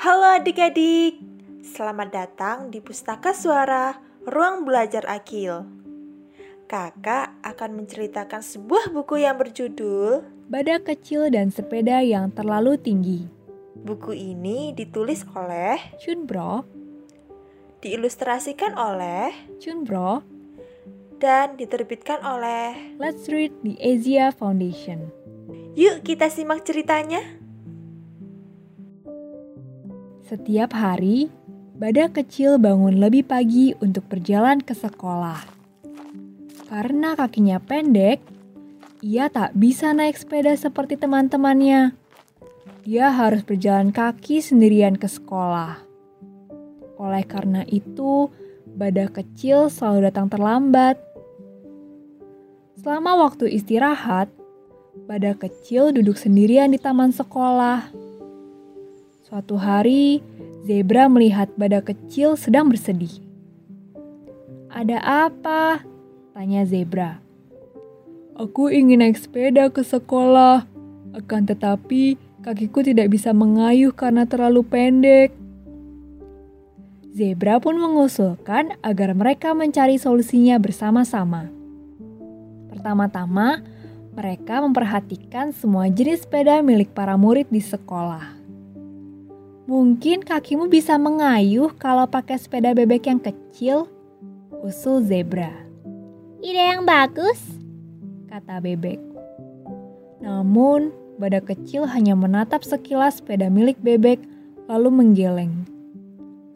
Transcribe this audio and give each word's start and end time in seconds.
Halo 0.00 0.32
adik-adik, 0.32 1.20
selamat 1.60 2.08
datang 2.08 2.72
di 2.72 2.80
Pustaka 2.80 3.36
Suara 3.36 4.00
Ruang 4.24 4.64
Belajar 4.64 5.04
Akil. 5.04 5.68
Kakak 6.64 7.36
akan 7.44 7.70
menceritakan 7.76 8.40
sebuah 8.40 8.96
buku 8.96 9.20
yang 9.20 9.36
berjudul 9.36 10.24
Badak 10.48 10.88
Kecil 10.88 11.28
dan 11.28 11.52
Sepeda 11.52 12.00
yang 12.00 12.32
Terlalu 12.32 12.80
Tinggi. 12.80 13.28
Buku 13.76 14.16
ini 14.16 14.72
ditulis 14.72 15.20
oleh 15.36 15.76
Chun 16.00 16.24
Bro, 16.24 16.64
diilustrasikan 17.84 18.80
oleh 18.80 19.36
Chun 19.60 19.84
Bro, 19.84 20.24
dan 21.20 21.60
diterbitkan 21.60 22.24
oleh 22.24 22.96
Let's 22.96 23.28
Read 23.28 23.52
the 23.60 23.76
Asia 23.76 24.32
Foundation. 24.32 25.12
Yuk 25.76 26.00
kita 26.08 26.32
simak 26.32 26.64
ceritanya. 26.64 27.39
Setiap 30.30 30.78
hari, 30.78 31.26
Badak 31.74 32.22
kecil 32.22 32.62
bangun 32.62 33.02
lebih 33.02 33.26
pagi 33.26 33.74
untuk 33.82 34.06
berjalan 34.06 34.62
ke 34.62 34.78
sekolah. 34.78 35.42
Karena 36.70 37.18
kakinya 37.18 37.58
pendek, 37.58 38.22
ia 39.02 39.26
tak 39.26 39.58
bisa 39.58 39.90
naik 39.90 40.14
sepeda 40.14 40.54
seperti 40.54 40.94
teman-temannya. 40.94 41.98
Dia 42.86 43.10
harus 43.10 43.42
berjalan 43.42 43.90
kaki 43.90 44.38
sendirian 44.38 44.94
ke 44.94 45.10
sekolah. 45.10 45.82
Oleh 47.02 47.26
karena 47.26 47.66
itu, 47.66 48.30
Badak 48.70 49.18
kecil 49.18 49.66
selalu 49.66 50.14
datang 50.14 50.30
terlambat. 50.30 50.94
Selama 52.78 53.26
waktu 53.26 53.50
istirahat, 53.50 54.30
Badak 55.10 55.42
kecil 55.42 55.90
duduk 55.90 56.14
sendirian 56.14 56.70
di 56.70 56.78
taman 56.78 57.10
sekolah. 57.10 58.09
Suatu 59.30 59.54
hari, 59.62 60.18
zebra 60.66 61.06
melihat 61.06 61.54
badak 61.54 61.94
kecil 61.94 62.34
sedang 62.34 62.66
bersedih. 62.66 63.22
"Ada 64.66 64.98
apa?" 65.30 65.86
tanya 66.34 66.66
zebra. 66.66 67.22
"Aku 68.34 68.74
ingin 68.74 69.06
naik 69.06 69.22
sepeda 69.22 69.70
ke 69.70 69.86
sekolah, 69.86 70.66
akan 71.14 71.46
tetapi 71.46 72.18
kakiku 72.42 72.82
tidak 72.82 73.14
bisa 73.14 73.30
mengayuh 73.30 73.94
karena 73.94 74.26
terlalu 74.26 74.66
pendek." 74.66 75.30
Zebra 77.14 77.62
pun 77.62 77.78
mengusulkan 77.78 78.74
agar 78.82 79.14
mereka 79.14 79.54
mencari 79.54 79.94
solusinya 79.94 80.58
bersama-sama. 80.58 81.46
Pertama-tama, 82.66 83.62
mereka 84.10 84.58
memperhatikan 84.58 85.54
semua 85.54 85.86
jenis 85.86 86.26
sepeda 86.26 86.66
milik 86.66 86.90
para 86.90 87.14
murid 87.14 87.46
di 87.46 87.62
sekolah. 87.62 88.39
Mungkin 89.70 90.26
kakimu 90.26 90.66
bisa 90.66 90.98
mengayuh 90.98 91.70
kalau 91.78 92.02
pakai 92.10 92.42
sepeda 92.42 92.74
bebek 92.74 93.06
yang 93.06 93.22
kecil, 93.22 93.86
usul 94.66 94.98
zebra. 95.06 95.54
Ide 96.42 96.74
yang 96.74 96.82
bagus, 96.82 97.38
kata 98.26 98.58
bebek. 98.58 98.98
Namun, 100.18 100.90
badak 101.22 101.54
kecil 101.54 101.86
hanya 101.86 102.18
menatap 102.18 102.66
sekilas 102.66 103.22
sepeda 103.22 103.46
milik 103.46 103.78
bebek 103.78 104.18
lalu 104.66 104.90
menggeleng. 104.90 105.54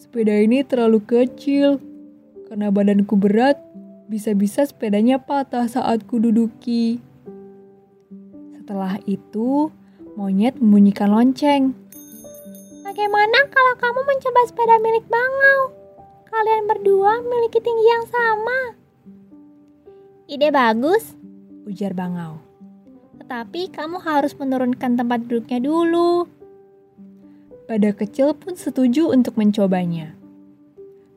Sepeda 0.00 0.32
ini 0.32 0.64
terlalu 0.64 1.04
kecil. 1.04 1.84
Karena 2.48 2.72
badanku 2.72 3.12
berat, 3.20 3.60
bisa-bisa 4.08 4.64
sepedanya 4.64 5.20
patah 5.20 5.68
saat 5.68 6.08
kududuki. 6.08 6.96
Setelah 8.56 8.96
itu, 9.04 9.68
monyet 10.16 10.56
membunyikan 10.56 11.12
lonceng. 11.12 11.81
Bagaimana 12.92 13.48
kalau 13.48 13.72
kamu 13.80 14.00
mencoba 14.04 14.40
sepeda 14.44 14.76
milik 14.76 15.08
Bangau? 15.08 15.72
Kalian 16.28 16.68
berdua 16.68 17.24
memiliki 17.24 17.56
tinggi 17.64 17.88
yang 17.88 18.04
sama. 18.04 18.76
Ide 20.28 20.52
bagus, 20.52 21.16
ujar 21.64 21.96
Bangau. 21.96 22.36
Tetapi 23.16 23.72
kamu 23.72 23.96
harus 23.96 24.36
menurunkan 24.36 25.00
tempat 25.00 25.24
duduknya 25.24 25.64
dulu. 25.64 26.28
Badak 27.64 28.04
kecil 28.04 28.36
pun 28.36 28.60
setuju 28.60 29.08
untuk 29.08 29.40
mencobanya. 29.40 30.12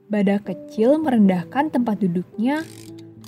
Badak 0.07 0.47
kecil 0.47 0.95
merendahkan 0.95 1.75
tempat 1.75 1.99
duduknya, 1.99 2.63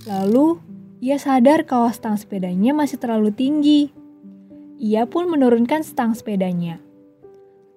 lalu 0.07 0.55
ia 1.03 1.19
sadar 1.19 1.67
kalau 1.67 1.91
stang 1.91 2.15
sepedanya 2.15 2.71
masih 2.71 2.95
terlalu 2.95 3.27
tinggi. 3.35 3.91
Ia 4.79 5.03
pun 5.03 5.27
menurunkan 5.27 5.83
stang 5.83 6.15
sepedanya. 6.15 6.86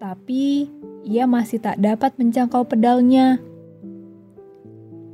Tapi 0.01 0.65
ia 1.05 1.29
masih 1.29 1.61
tak 1.61 1.77
dapat 1.77 2.17
menjangkau 2.17 2.65
pedalnya. 2.65 3.37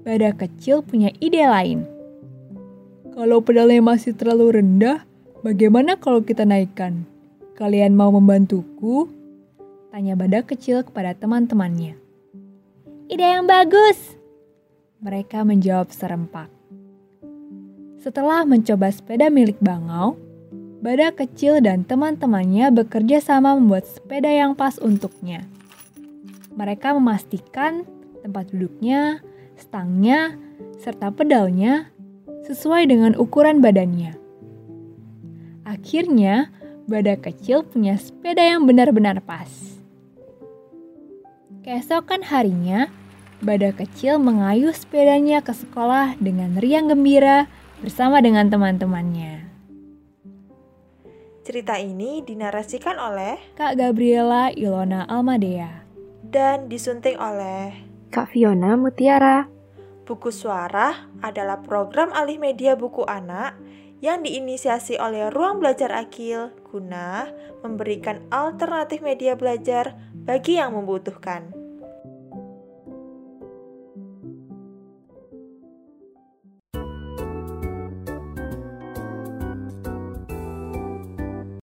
Badak 0.07 0.47
kecil 0.47 0.87
punya 0.87 1.11
ide 1.19 1.43
lain. 1.43 1.83
Kalau 3.11 3.43
pedalnya 3.43 3.83
masih 3.83 4.15
terlalu 4.15 4.63
rendah, 4.63 5.03
bagaimana 5.43 5.99
kalau 5.99 6.23
kita 6.23 6.47
naikkan? 6.47 7.03
Kalian 7.59 7.99
mau 7.99 8.15
membantuku? 8.15 9.11
Tanya 9.91 10.15
badak 10.15 10.55
kecil 10.55 10.87
kepada 10.87 11.19
teman-temannya. 11.19 11.99
Ide 13.11 13.27
yang 13.27 13.51
bagus. 13.51 14.15
Mereka 15.03 15.43
menjawab 15.43 15.91
serempak. 15.91 16.47
Setelah 17.99 18.47
mencoba 18.47 18.87
sepeda 18.95 19.27
milik 19.35 19.59
Bangau, 19.59 20.15
badak 20.85 21.25
kecil 21.25 21.65
dan 21.65 21.85
teman-temannya 21.89 22.69
bekerja 22.73 23.23
sama 23.25 23.57
membuat 23.57 23.89
sepeda 23.89 24.29
yang 24.29 24.53
pas 24.53 24.77
untuknya. 24.81 25.45
Mereka 26.57 26.97
memastikan 26.97 27.85
tempat 28.25 28.49
duduknya, 28.53 29.21
stangnya, 29.57 30.37
serta 30.81 31.13
pedalnya 31.13 31.89
sesuai 32.49 32.89
dengan 32.89 33.13
ukuran 33.19 33.61
badannya. 33.61 34.17
Akhirnya, 35.67 36.55
badak 36.87 37.27
kecil 37.27 37.67
punya 37.67 37.99
sepeda 37.99 38.41
yang 38.41 38.65
benar-benar 38.65 39.19
pas. 39.25 39.51
Keesokan 41.67 42.23
harinya, 42.23 42.87
badak 43.43 43.83
kecil 43.83 44.23
mengayuh 44.23 44.71
sepedanya 44.71 45.43
ke 45.43 45.51
sekolah 45.51 46.15
dengan 46.23 46.55
riang 46.63 46.87
gembira 46.87 47.51
bersama 47.83 48.23
dengan 48.23 48.47
teman-temannya. 48.47 49.56
Cerita 51.47 51.79
ini 51.79 52.27
dinarasikan 52.27 52.99
oleh 52.99 53.39
Kak 53.55 53.79
Gabriela 53.79 54.51
Ilona 54.51 55.07
Almadea 55.07 55.87
dan 56.27 56.67
disunting 56.67 57.15
oleh 57.23 57.71
Kak 58.11 58.35
Fiona 58.35 58.75
Mutiara. 58.75 59.47
Buku 60.03 60.35
Suara 60.35 61.07
adalah 61.23 61.63
program 61.63 62.11
alih 62.11 62.43
media 62.43 62.75
buku 62.75 63.07
anak 63.07 63.55
yang 64.03 64.27
diinisiasi 64.27 64.99
oleh 64.99 65.31
Ruang 65.31 65.63
Belajar 65.63 65.95
Akil 65.95 66.51
guna 66.67 67.31
memberikan 67.63 68.27
alternatif 68.35 68.99
media 68.99 69.39
belajar 69.39 69.95
bagi 70.27 70.59
yang 70.59 70.75
membutuhkan. 70.75 71.66